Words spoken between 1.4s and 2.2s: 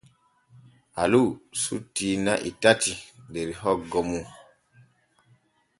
sutti